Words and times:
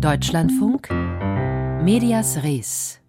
Deutschlandfunk 0.00 0.90
Medias 1.82 2.44
Res 2.44 3.00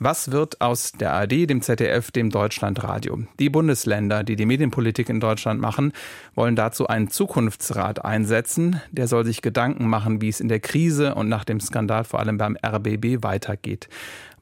was 0.00 0.32
wird 0.32 0.60
aus 0.60 0.92
der 0.92 1.14
ARD, 1.14 1.48
dem 1.48 1.62
ZDF, 1.62 2.10
dem 2.10 2.28
Deutschlandradio? 2.28 3.20
Die 3.38 3.48
Bundesländer, 3.48 4.24
die 4.24 4.34
die 4.36 4.44
Medienpolitik 4.44 5.08
in 5.08 5.20
Deutschland 5.20 5.60
machen, 5.60 5.92
wollen 6.34 6.56
dazu 6.56 6.88
einen 6.88 7.08
Zukunftsrat 7.08 8.04
einsetzen. 8.04 8.82
Der 8.90 9.06
soll 9.06 9.24
sich 9.24 9.40
Gedanken 9.40 9.86
machen, 9.88 10.20
wie 10.20 10.28
es 10.28 10.40
in 10.40 10.48
der 10.48 10.58
Krise 10.58 11.14
und 11.14 11.28
nach 11.28 11.44
dem 11.44 11.60
Skandal 11.60 12.02
vor 12.04 12.18
allem 12.18 12.38
beim 12.38 12.56
RBB 12.56 13.22
weitergeht. 13.22 13.88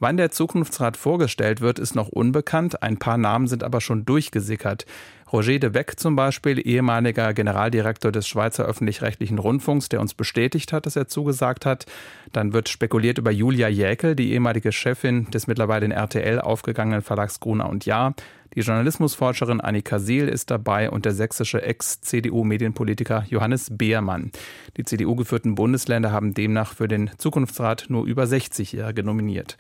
Wann 0.01 0.17
der 0.17 0.33
Zukunftsrat 0.33 0.97
vorgestellt 0.97 1.61
wird, 1.61 1.79
ist 1.79 1.95
noch 1.95 2.09
unbekannt. 2.09 2.83
Ein 2.83 2.97
paar 2.97 3.19
Namen 3.19 3.47
sind 3.47 3.63
aber 3.63 3.81
schon 3.81 4.05
durchgesickert. 4.05 4.87
Roger 5.33 5.59
de 5.59 5.71
Beck 5.71 5.99
zum 5.99 6.15
Beispiel, 6.15 6.61
ehemaliger 6.67 7.33
Generaldirektor 7.33 8.13
des 8.13 8.29
Schweizer 8.29 8.67
öffentlich-rechtlichen 8.67 9.39
Rundfunks, 9.39 9.89
der 9.89 10.03
uns 10.03 10.13
bestätigt 10.13 10.73
hat, 10.75 10.85
dass 10.85 10.97
er 10.97 11.09
zugesagt 11.09 11.65
hat. 11.65 11.87
Dann 12.33 12.53
wird 12.53 12.69
spekuliert 12.69 13.17
über 13.17 13.31
Julia 13.31 13.69
Jäkel, 13.69 14.15
die 14.15 14.33
ehemalige 14.33 14.73
Chefin 14.73 15.31
des 15.31 15.47
mittlerweile 15.47 15.87
in 15.87 15.91
RTL 15.91 16.39
aufgegangenen 16.39 17.01
Verlags 17.01 17.41
Gruner 17.41 17.71
und 17.71 17.87
Jahr. 17.87 18.15
Die 18.55 18.61
Journalismusforscherin 18.61 19.63
Annika 19.63 19.99
Seel 19.99 20.29
ist 20.29 20.51
dabei 20.51 20.91
und 20.91 21.07
der 21.07 21.13
sächsische 21.13 21.63
Ex-CDU-Medienpolitiker 21.63 23.25
Johannes 23.31 23.69
Beermann. 23.71 24.31
Die 24.77 24.85
CDU-geführten 24.85 25.55
Bundesländer 25.55 26.13
haben 26.13 26.35
demnach 26.35 26.75
für 26.75 26.89
den 26.89 27.11
Zukunftsrat 27.17 27.87
nur 27.89 28.05
über 28.05 28.25
60-Jährige 28.25 29.03
nominiert. 29.03 29.57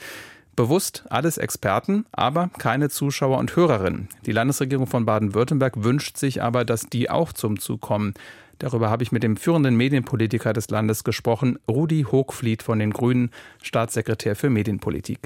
Bewusst 0.55 1.05
alles 1.09 1.38
Experten, 1.38 2.05
aber 2.12 2.51
keine 2.59 2.91
Zuschauer 2.91 3.38
und 3.38 3.56
Hörerinnen. 3.56 4.09
Die 4.27 4.33
Landesregierung 4.33 4.87
von 4.87 5.06
Baden-Württemberg 5.06 5.83
wünscht 5.83 6.19
sich 6.19 6.42
aber, 6.42 6.65
dass 6.65 6.87
die 6.87 7.09
auch 7.09 7.33
zum 7.33 7.59
Zug 7.59 7.80
kommen. 7.80 8.12
Darüber 8.59 8.91
habe 8.91 9.02
ich 9.02 9.12
mit 9.12 9.23
dem 9.23 9.37
führenden 9.37 9.77
Medienpolitiker 9.77 10.52
des 10.52 10.69
Landes 10.69 11.05
gesprochen, 11.05 11.59
Rudi 11.69 12.05
Hochfliet 12.11 12.62
von 12.62 12.78
den 12.78 12.92
Grünen, 12.92 13.30
Staatssekretär 13.62 14.37
für 14.37 14.51
Medienpolitik. 14.51 15.19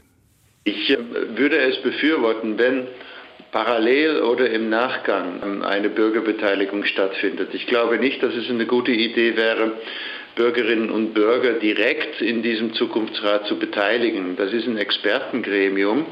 Ich 0.64 0.91
äh, 0.91 0.98
würde 1.36 1.58
es 1.58 1.83
befürworten, 1.83 2.56
wenn 2.56 2.86
parallel 3.52 4.22
oder 4.22 4.50
im 4.50 4.68
Nachgang 4.68 5.62
eine 5.62 5.88
Bürgerbeteiligung 5.88 6.84
stattfindet. 6.84 7.50
Ich 7.52 7.66
glaube 7.66 7.98
nicht, 7.98 8.22
dass 8.22 8.34
es 8.34 8.50
eine 8.50 8.66
gute 8.66 8.92
Idee 8.92 9.36
wäre, 9.36 9.72
Bürgerinnen 10.37 10.91
und 10.91 11.15
Bürger 11.15 11.55
direkt 11.55 12.20
in 12.20 12.42
diesem 12.42 12.75
Zukunftsrat 12.75 13.47
zu 13.47 13.59
beteiligen. 13.59 14.37
Das 14.37 14.53
ist 14.53 14.67
ein 14.67 14.77
Expertengremium, 14.77 16.05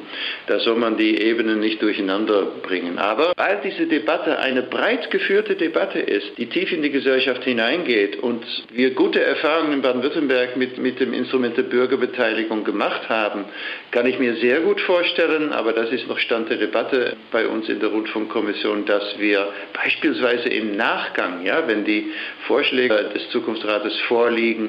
da 0.46 0.58
soll 0.60 0.76
man 0.76 0.96
die 0.96 1.20
Ebenen 1.20 1.60
nicht 1.60 1.82
durcheinander 1.82 2.46
bringen. 2.62 2.98
Aber 2.98 3.34
weil 3.36 3.60
diese 3.62 3.86
Debatte 3.86 4.38
eine 4.38 4.62
breit 4.62 5.10
geführte 5.10 5.56
Debatte 5.56 5.98
ist, 5.98 6.38
die 6.38 6.46
tief 6.46 6.72
in 6.72 6.82
die 6.82 6.90
Gesellschaft 6.90 7.44
hineingeht 7.44 8.16
und 8.16 8.44
wir 8.72 8.94
gute 8.94 9.22
Erfahrungen 9.22 9.74
in 9.74 9.82
Baden-Württemberg 9.82 10.56
mit, 10.56 10.78
mit 10.78 11.00
dem 11.00 11.12
Instrument 11.12 11.58
der 11.58 11.64
Bürgerbeteiligung 11.64 12.64
gemacht 12.64 13.10
haben, 13.10 13.44
kann 13.90 14.06
ich 14.06 14.18
mir 14.18 14.36
sehr 14.36 14.60
gut 14.60 14.80
vorstellen, 14.80 15.52
aber 15.52 15.74
das 15.74 15.90
ist 15.90 16.08
noch 16.08 16.18
Stand 16.18 16.48
der 16.48 16.56
Debatte 16.56 17.16
bei 17.30 17.46
uns 17.46 17.68
in 17.68 17.78
der 17.78 17.90
Rundfunkkommission, 17.90 18.86
dass 18.86 19.18
wir 19.18 19.48
beispielsweise 19.74 20.48
im 20.48 20.76
Nachgang, 20.76 21.44
ja, 21.44 21.68
wenn 21.68 21.84
die 21.84 22.10
Vorschläge 22.46 23.10
des 23.14 23.28
Zukunftsrates 23.28 24.00
vorliegen, 24.14 24.68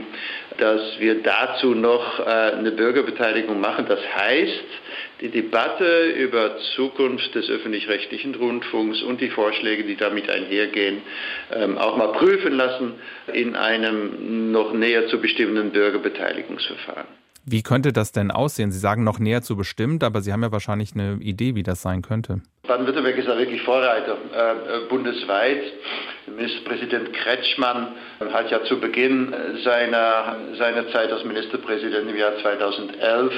dass 0.57 0.81
wir 0.97 1.21
dazu 1.21 1.75
noch 1.75 2.19
äh, 2.19 2.23
eine 2.23 2.71
Bürgerbeteiligung 2.71 3.59
machen. 3.59 3.85
Das 3.87 3.99
heißt, 4.17 4.63
die 5.21 5.29
Debatte 5.29 6.07
über 6.17 6.57
Zukunft 6.75 7.35
des 7.35 7.47
öffentlich-rechtlichen 7.47 8.33
Rundfunks 8.33 9.03
und 9.03 9.21
die 9.21 9.29
Vorschläge, 9.29 9.83
die 9.83 9.97
damit 9.97 10.31
einhergehen, 10.31 11.03
ähm, 11.53 11.77
auch 11.77 11.95
mal 11.95 12.13
prüfen 12.13 12.53
lassen 12.53 12.93
in 13.31 13.55
einem 13.55 14.51
noch 14.51 14.73
näher 14.73 15.07
zu 15.09 15.21
bestimmenden 15.21 15.69
Bürgerbeteiligungsverfahren. 15.69 17.05
Wie 17.47 17.61
könnte 17.61 17.93
das 17.93 18.11
denn 18.11 18.31
aussehen? 18.31 18.71
Sie 18.71 18.79
sagen 18.79 19.03
noch 19.03 19.19
näher 19.19 19.43
zu 19.43 19.55
bestimmt, 19.55 20.03
aber 20.03 20.21
Sie 20.21 20.33
haben 20.33 20.41
ja 20.41 20.51
wahrscheinlich 20.51 20.95
eine 20.95 21.19
Idee, 21.21 21.53
wie 21.53 21.61
das 21.61 21.83
sein 21.83 22.01
könnte. 22.01 22.41
Baden-Württemberg 22.67 23.15
ist 23.15 23.27
da 23.27 23.37
wirklich 23.37 23.61
Vorreiter 23.61 24.17
äh, 24.33 24.85
äh 24.85 24.89
bundesweit. 24.89 25.61
Ministerpräsident 26.27 27.13
Kretschmann 27.13 27.89
hat 28.33 28.49
ja 28.49 28.63
zu 28.63 28.79
Beginn 28.79 29.33
seiner, 29.63 30.37
seiner 30.57 30.89
Zeit 30.89 31.11
als 31.11 31.23
Ministerpräsident 31.23 32.09
im 32.09 32.17
Jahr 32.17 32.37
2011 32.41 33.33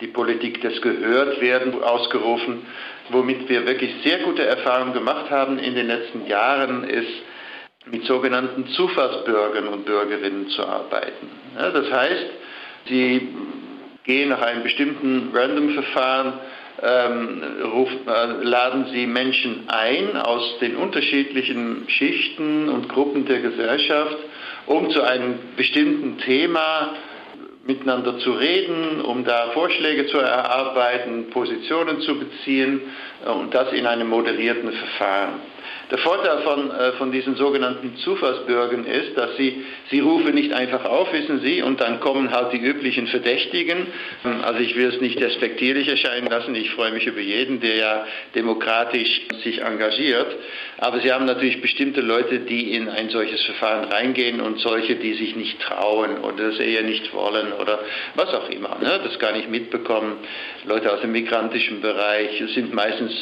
die 0.00 0.08
Politik 0.08 0.60
des 0.60 0.80
Gehörtwerden 0.82 1.82
ausgerufen. 1.82 2.66
Womit 3.10 3.48
wir 3.48 3.66
wirklich 3.66 3.94
sehr 4.04 4.18
gute 4.18 4.44
Erfahrungen 4.44 4.92
gemacht 4.92 5.30
haben 5.30 5.58
in 5.58 5.74
den 5.74 5.86
letzten 5.86 6.26
Jahren, 6.26 6.84
ist 6.84 7.22
mit 7.86 8.04
sogenannten 8.04 8.66
Zufallsbürgern 8.68 9.68
und 9.68 9.86
Bürgerinnen 9.86 10.48
zu 10.48 10.66
arbeiten. 10.66 11.30
Ja, 11.56 11.70
das 11.70 11.90
heißt, 11.90 12.26
sie 12.88 13.28
gehen 14.04 14.28
nach 14.28 14.42
einem 14.42 14.62
bestimmten 14.62 15.30
Random-Verfahren 15.32 16.34
ähm, 16.82 17.42
rufen, 17.64 18.06
äh, 18.06 18.44
laden 18.44 18.86
sie 18.92 19.06
Menschen 19.06 19.68
ein 19.68 20.16
aus 20.16 20.58
den 20.60 20.76
unterschiedlichen 20.76 21.88
Schichten 21.88 22.68
und 22.68 22.88
Gruppen 22.88 23.26
der 23.26 23.40
Gesellschaft, 23.40 24.16
um 24.66 24.90
zu 24.90 25.02
einem 25.02 25.38
bestimmten 25.56 26.18
Thema 26.18 26.94
miteinander 27.66 28.18
zu 28.18 28.32
reden, 28.32 29.00
um 29.00 29.24
da 29.24 29.50
Vorschläge 29.52 30.06
zu 30.06 30.18
erarbeiten, 30.18 31.30
Positionen 31.30 32.00
zu 32.00 32.18
beziehen 32.18 32.80
äh, 33.24 33.30
und 33.30 33.54
das 33.54 33.72
in 33.72 33.86
einem 33.86 34.08
moderierten 34.08 34.72
Verfahren. 34.72 35.40
Der 35.90 35.98
Vorteil 35.98 36.38
von, 36.38 36.70
äh, 36.70 36.92
von 36.92 37.12
diesen 37.12 37.36
sogenannten 37.36 37.96
Zufallsbürgern 37.98 38.84
ist, 38.84 39.16
dass 39.16 39.36
sie, 39.36 39.64
sie 39.90 40.00
rufen 40.00 40.34
nicht 40.34 40.52
einfach 40.52 40.84
auf, 40.84 41.12
wissen 41.12 41.40
Sie, 41.40 41.62
und 41.62 41.80
dann 41.80 42.00
kommen 42.00 42.32
halt 42.32 42.52
die 42.52 42.58
üblichen 42.58 43.06
Verdächtigen. 43.06 43.86
Also 44.42 44.60
ich 44.60 44.74
will 44.74 44.86
es 44.86 45.00
nicht 45.00 45.20
despektierlich 45.20 45.86
erscheinen 45.86 46.26
lassen. 46.26 46.56
Ich 46.56 46.70
freue 46.70 46.90
mich 46.90 47.06
über 47.06 47.20
jeden, 47.20 47.60
der 47.60 47.76
ja 47.76 48.06
demokratisch 48.34 49.22
sich 49.44 49.62
engagiert. 49.62 50.34
Aber 50.78 51.00
Sie 51.00 51.12
haben 51.12 51.24
natürlich 51.24 51.60
bestimmte 51.60 52.00
Leute, 52.00 52.40
die 52.40 52.72
in 52.72 52.88
ein 52.88 53.08
solches 53.10 53.42
Verfahren 53.44 53.84
reingehen 53.84 54.40
und 54.40 54.58
solche, 54.58 54.96
die 54.96 55.14
sich 55.14 55.36
nicht 55.36 55.60
trauen 55.60 56.18
oder 56.18 56.50
das 56.50 56.58
eher 56.58 56.82
nicht 56.82 57.14
wollen 57.14 57.52
oder 57.60 57.80
was 58.14 58.32
auch 58.34 58.48
immer. 58.48 58.78
Ne? 58.80 59.00
Das 59.02 59.18
gar 59.18 59.32
nicht 59.32 59.50
mitbekommen. 59.50 60.18
Leute 60.64 60.92
aus 60.92 61.00
dem 61.00 61.10
migrantischen 61.12 61.80
Bereich 61.80 62.42
sind 62.54 62.74
meistens 62.74 63.12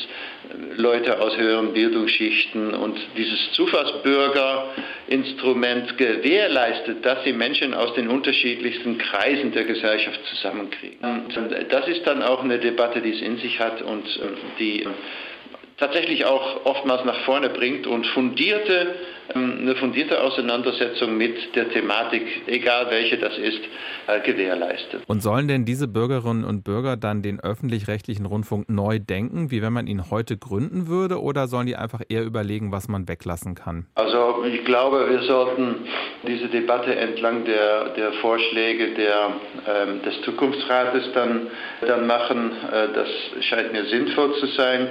Leute 0.76 1.20
aus 1.20 1.36
höheren 1.36 1.72
Bildungsschichten 1.72 2.74
und 2.74 2.98
dieses 3.16 3.52
Zufallsbürgerinstrument 3.52 5.96
gewährleistet, 5.96 7.04
dass 7.04 7.22
sie 7.24 7.32
Menschen 7.32 7.74
aus 7.74 7.94
den 7.94 8.08
unterschiedlichsten 8.08 8.98
Kreisen 8.98 9.50
der 9.52 9.64
Gesellschaft 9.64 10.20
zusammenkriegen. 10.26 10.98
Und 11.00 11.34
das 11.70 11.88
ist 11.88 12.06
dann 12.06 12.22
auch 12.22 12.44
eine 12.44 12.58
Debatte, 12.58 13.00
die 13.00 13.12
es 13.12 13.22
in 13.22 13.38
sich 13.38 13.58
hat 13.58 13.80
und 13.82 14.06
ähm, 14.22 14.36
die 14.58 14.86
tatsächlich 15.78 16.24
auch 16.24 16.64
oftmals 16.64 17.04
nach 17.04 17.20
vorne 17.24 17.50
bringt 17.50 17.86
und 17.86 18.06
fundierte, 18.08 18.94
ähm, 19.34 19.58
eine 19.62 19.74
fundierte 19.76 20.20
Auseinandersetzung 20.20 21.16
mit 21.16 21.54
der 21.56 21.70
Thematik, 21.70 22.22
egal 22.46 22.86
welche 22.90 23.16
das 23.18 23.36
ist, 23.38 23.60
äh, 24.06 24.20
gewährleistet. 24.20 25.02
Und 25.06 25.22
sollen 25.22 25.48
denn 25.48 25.64
diese 25.64 25.88
Bürgerinnen 25.88 26.44
und 26.44 26.62
Bürger 26.62 26.96
dann 26.96 27.22
den 27.22 27.40
öffentlich-rechtlichen 27.40 28.26
Rundfunk 28.26 28.68
neu 28.68 28.98
denken, 28.98 29.50
wie 29.50 29.62
wenn 29.62 29.72
man 29.72 29.86
ihn 29.86 30.10
heute 30.10 30.36
gründen 30.36 30.88
würde, 30.88 31.20
oder 31.20 31.48
sollen 31.48 31.66
die 31.66 31.76
einfach 31.76 32.02
eher 32.08 32.24
überlegen, 32.24 32.70
was 32.70 32.88
man 32.88 33.08
weglassen 33.08 33.54
kann? 33.54 33.86
Also 33.94 34.44
ich 34.44 34.64
glaube, 34.64 35.08
wir 35.08 35.22
sollten 35.22 35.76
diese 36.26 36.48
Debatte 36.48 36.94
entlang 36.94 37.44
der, 37.44 37.90
der 37.90 38.12
Vorschläge 38.14 38.94
der, 38.94 39.32
ähm, 39.66 40.02
des 40.02 40.20
Zukunftsrates 40.22 41.12
dann, 41.14 41.48
dann 41.86 42.06
machen. 42.06 42.50
Äh, 42.70 42.88
das 42.94 43.08
scheint 43.44 43.72
mir 43.72 43.84
sinnvoll 43.86 44.34
zu 44.38 44.46
sein. 44.48 44.88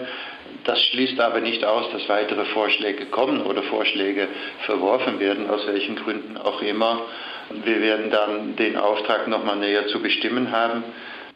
Das 0.64 0.82
schließt 0.82 1.20
aber 1.20 1.42
nicht 1.42 1.64
aus, 1.64 1.92
dass 1.92 2.08
weitere 2.08 2.46
Vorschläge 2.46 3.06
kommen 3.08 3.42
oder 3.42 3.64
Vorschläge 3.64 4.28
verworfen 4.66 5.20
werden, 5.20 5.50
aus 5.50 5.68
welchen 5.68 5.96
Gründen 5.96 6.38
auch 6.38 6.62
immer. 6.62 7.02
Wir 7.64 7.82
werden 7.82 8.10
dann 8.12 8.56
den 8.56 8.78
Auftrag 8.78 9.28
nochmal 9.28 9.58
näher 9.58 9.88
zu 9.88 10.02
bestimmen 10.02 10.52
haben, 10.52 10.84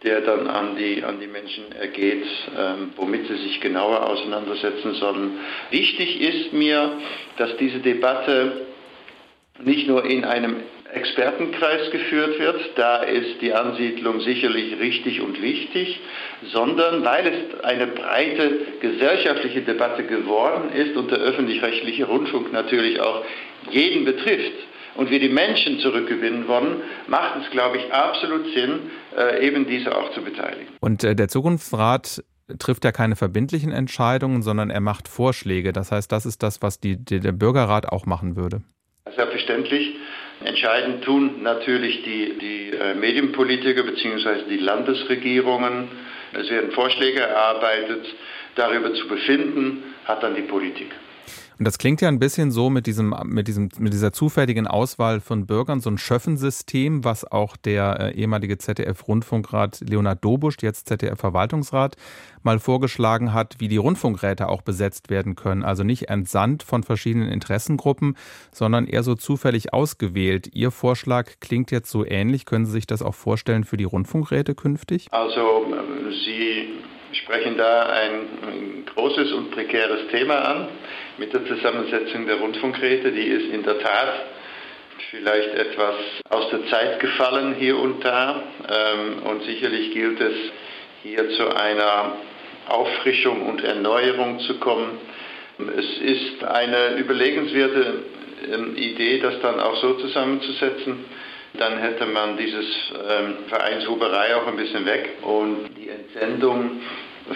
der 0.03 0.21
dann 0.21 0.47
an 0.47 0.75
die, 0.77 1.03
an 1.03 1.19
die 1.19 1.27
Menschen 1.27 1.71
ergeht, 1.71 2.25
ähm, 2.57 2.91
womit 2.95 3.27
sie 3.27 3.37
sich 3.37 3.59
genauer 3.59 4.07
auseinandersetzen 4.07 4.93
sollen. 4.93 5.39
Wichtig 5.71 6.21
ist 6.21 6.53
mir, 6.53 6.91
dass 7.37 7.57
diese 7.57 7.79
Debatte 7.79 8.67
nicht 9.63 9.87
nur 9.87 10.05
in 10.05 10.23
einem 10.23 10.57
Expertenkreis 10.97 11.91
geführt 11.91 12.39
wird. 12.39 12.59
Da 12.75 13.03
ist 13.03 13.41
die 13.41 13.53
Ansiedlung 13.53 14.19
sicherlich 14.21 14.79
richtig 14.79 15.21
und 15.21 15.41
wichtig, 15.41 15.99
sondern 16.51 17.05
weil 17.05 17.27
es 17.27 17.63
eine 17.63 17.87
breite 17.87 18.59
gesellschaftliche 18.81 19.61
Debatte 19.61 20.03
geworden 20.03 20.71
ist 20.73 20.97
und 20.97 21.11
der 21.11 21.19
öffentlich-rechtliche 21.19 22.05
Rundfunk 22.05 22.51
natürlich 22.51 22.99
auch 22.99 23.23
jeden 23.69 24.05
betrifft 24.05 24.57
und 24.95 25.11
wir 25.11 25.19
die 25.19 25.29
Menschen 25.29 25.79
zurückgewinnen 25.79 26.47
wollen, 26.47 26.81
macht 27.07 27.41
es, 27.43 27.51
glaube 27.51 27.77
ich, 27.77 27.93
absolut 27.93 28.51
Sinn, 28.53 28.79
äh, 29.15 29.45
eben 29.45 29.67
diese 29.67 29.95
auch 29.95 30.11
zu 30.13 30.21
beteiligen. 30.21 30.67
Und 30.79 31.03
äh, 31.03 31.15
der 31.15 31.27
Zukunftsrat 31.27 32.23
trifft 32.59 32.85
ja 32.85 32.91
keine 32.91 33.15
verbindlichen 33.15 33.71
Entscheidungen, 33.71 34.41
sondern 34.41 34.69
er 34.69 34.81
macht 34.81 35.07
Vorschläge. 35.07 35.73
Das 35.73 35.91
heißt, 35.91 36.11
das 36.11 36.25
ist 36.25 36.41
das, 36.41 36.61
was 36.61 36.79
die, 36.79 36.97
die, 36.97 37.19
der 37.19 37.33
Bürgerrat 37.33 37.89
auch 37.89 38.05
machen 38.05 38.35
würde. 38.35 38.61
Selbstverständlich. 39.15 39.95
Entscheidend 40.47 41.03
tun 41.03 41.43
natürlich 41.43 42.03
die, 42.03 42.37
die 42.39 42.69
äh, 42.71 42.93
Medienpolitiker 42.93 43.83
bzw. 43.83 44.43
die 44.49 44.59
Landesregierungen. 44.59 45.89
Es 46.31 46.49
werden 46.49 46.71
Vorschläge 46.71 47.19
erarbeitet. 47.19 48.05
Darüber 48.55 48.93
zu 48.93 49.09
befinden 49.09 49.83
hat 50.05 50.23
dann 50.23 50.35
die 50.35 50.43
Politik. 50.43 50.89
Und 51.59 51.65
das 51.65 51.79
klingt 51.79 52.01
ja 52.01 52.07
ein 52.07 52.19
bisschen 52.19 52.51
so 52.51 52.69
mit 52.69 52.85
diesem, 52.85 53.15
mit 53.25 53.47
diesem, 53.47 53.69
mit 53.79 53.91
dieser 53.91 54.13
zufälligen 54.13 54.67
Auswahl 54.67 55.19
von 55.19 55.47
Bürgern, 55.47 55.79
so 55.79 55.89
ein 55.89 55.97
Schöffensystem, 55.97 57.03
was 57.03 57.29
auch 57.29 57.57
der 57.57 57.99
äh, 57.99 58.11
ehemalige 58.13 58.57
ZDF-Rundfunkrat 58.57 59.81
Leonhard 59.81 60.23
Dobusch, 60.23 60.57
jetzt 60.61 60.87
ZDF-Verwaltungsrat, 60.87 61.95
mal 62.43 62.59
vorgeschlagen 62.59 63.33
hat, 63.33 63.55
wie 63.59 63.67
die 63.67 63.77
Rundfunkräte 63.77 64.49
auch 64.49 64.61
besetzt 64.61 65.09
werden 65.09 65.35
können. 65.35 65.63
Also 65.63 65.83
nicht 65.83 66.09
entsandt 66.09 66.61
von 66.61 66.83
verschiedenen 66.83 67.29
Interessengruppen, 67.29 68.15
sondern 68.51 68.85
eher 68.85 69.01
so 69.01 69.15
zufällig 69.15 69.73
ausgewählt. 69.73 70.49
Ihr 70.53 70.69
Vorschlag 70.69 71.39
klingt 71.39 71.71
jetzt 71.71 71.89
so 71.89 72.05
ähnlich. 72.05 72.45
Können 72.45 72.67
Sie 72.67 72.71
sich 72.71 72.85
das 72.85 73.01
auch 73.01 73.15
vorstellen 73.15 73.63
für 73.63 73.77
die 73.77 73.83
Rundfunkräte 73.83 74.53
künftig? 74.53 75.07
Also 75.11 75.41
äh, 75.41 76.11
Sie 76.11 76.76
sprechen 77.27 77.57
da 77.57 77.87
ein 77.87 78.85
großes 78.95 79.33
und 79.33 79.51
prekäres 79.51 80.07
Thema 80.11 80.37
an 80.37 80.69
mit 81.17 81.33
der 81.33 81.45
Zusammensetzung 81.45 82.25
der 82.25 82.37
Rundfunkräte. 82.37 83.11
Die 83.11 83.27
ist 83.27 83.53
in 83.53 83.63
der 83.63 83.79
Tat 83.79 84.13
vielleicht 85.11 85.53
etwas 85.55 85.95
aus 86.29 86.49
der 86.51 86.65
Zeit 86.67 87.01
gefallen 87.01 87.53
hier 87.55 87.77
und 87.77 88.03
da. 88.05 88.43
Ähm, 88.69 89.23
und 89.23 89.43
sicherlich 89.43 89.91
gilt 89.91 90.21
es 90.21 90.35
hier 91.03 91.29
zu 91.31 91.53
einer 91.53 92.13
Auffrischung 92.69 93.45
und 93.45 93.61
Erneuerung 93.61 94.39
zu 94.39 94.57
kommen. 94.59 94.97
Es 95.77 95.97
ist 95.97 96.45
eine 96.45 96.95
überlegenswerte 96.95 98.03
ähm, 98.53 98.77
Idee, 98.77 99.19
das 99.19 99.41
dann 99.41 99.59
auch 99.59 99.75
so 99.81 99.95
zusammenzusetzen. 99.95 101.03
Dann 101.55 101.77
hätte 101.79 102.05
man 102.05 102.37
dieses 102.37 102.65
ähm, 102.93 103.33
Vereinshuberei 103.49 104.33
auch 104.37 104.47
ein 104.47 104.55
bisschen 104.55 104.85
weg 104.85 105.09
und 105.23 105.71
die 105.77 105.89
Entsendung 105.89 106.79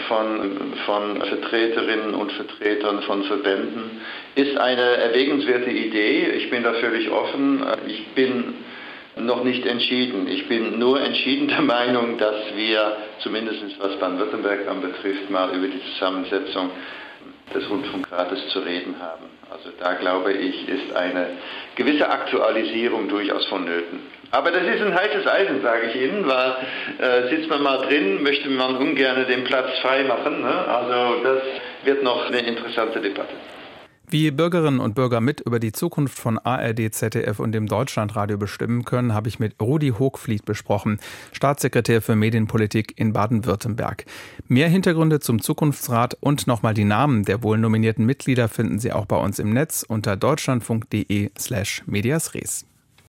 von, 0.08 0.74
von 0.86 1.22
Vertreterinnen 1.22 2.14
und 2.14 2.32
Vertretern 2.32 3.02
von 3.04 3.24
Verbänden 3.24 4.02
ist 4.36 4.58
eine 4.58 4.82
erwägenswerte 4.82 5.70
Idee. 5.70 6.30
Ich 6.38 6.50
bin 6.50 6.64
da 6.64 6.74
völlig 6.74 7.10
offen. 7.10 7.64
Ich 7.88 8.08
bin 8.10 8.54
noch 9.18 9.44
nicht 9.44 9.66
entschieden. 9.66 10.28
Ich 10.28 10.48
bin 10.48 10.80
nur 10.80 11.02
entschieden 11.02 11.48
der 11.48 11.62
Meinung, 11.62 12.18
dass 12.18 12.56
wir, 12.56 12.98
zumindest 13.20 13.62
was 13.80 13.98
Baden-Württemberg 13.98 14.68
anbetrifft, 14.68 15.30
mal 15.30 15.54
über 15.56 15.68
die 15.68 15.82
Zusammensetzung 15.94 16.72
des 17.54 17.70
Rundfunkrates 17.70 18.50
zu 18.50 18.60
reden 18.60 18.96
haben. 19.00 19.26
Also 19.50 19.70
da 19.80 19.94
glaube 19.94 20.34
ich, 20.34 20.68
ist 20.68 20.96
eine 20.96 21.28
gewisse 21.76 22.10
Aktualisierung 22.10 23.10
durchaus 23.10 23.46
vonnöten. 23.48 24.00
Aber 24.32 24.52
das 24.52 24.64
ist 24.64 24.82
ein 24.82 24.96
heißes 24.96 25.28
Eisen, 25.28 25.62
sage 25.62 25.88
ich 25.88 26.02
Ihnen, 26.02 26.26
weil 26.26 26.56
äh, 27.00 27.30
sitzt 27.30 27.50
man 27.50 27.62
mal 27.62 27.80
drin, 27.80 28.24
möchte 28.24 28.50
man 28.50 28.78
ungern 28.78 29.26
den 29.28 29.44
Platz 29.44 29.78
frei 29.80 30.04
machen. 30.04 30.42
Ne? 30.42 30.66
Also 30.68 31.24
das 31.24 31.42
wird 31.84 32.04
noch 32.04 32.28
eine 32.28 32.40
interessante 32.40 33.02
Debatte. 33.02 33.36
Wie 34.12 34.30
Bürgerinnen 34.30 34.82
und 34.82 34.94
Bürger 34.94 35.22
mit 35.22 35.40
über 35.40 35.58
die 35.58 35.72
Zukunft 35.72 36.20
von 36.20 36.38
ARD, 36.38 36.94
ZDF 36.94 37.40
und 37.40 37.54
dem 37.54 37.68
Deutschlandradio 37.68 38.38
bestimmen 38.38 38.84
können, 38.84 39.14
habe 39.14 39.30
ich 39.30 39.40
mit 39.40 39.56
Rudi 39.62 39.94
Hochfliet 39.98 40.44
besprochen, 40.44 41.00
Staatssekretär 41.32 42.02
für 42.02 42.18
Medienpolitik 42.18 43.00
in 43.00 43.14
Baden-Württemberg. 43.14 44.04
Mehr 44.50 44.68
Hintergründe 44.68 45.22
zum 45.22 45.42
Zukunftsrat 45.42 46.18
und 46.20 46.46
nochmal 46.46 46.74
die 46.74 46.84
Namen 46.84 47.24
der 47.24 47.42
wohl 47.42 47.58
nominierten 47.58 48.06
Mitglieder 48.06 48.50
finden 48.50 48.80
Sie 48.80 48.92
auch 48.92 49.06
bei 49.06 49.16
uns 49.16 49.40
im 49.40 49.54
Netz 49.54 49.86
unter 49.88 50.18
deutschlandfunk.de 50.18 51.30
slash 51.40 51.84
mediasres. 51.86 52.66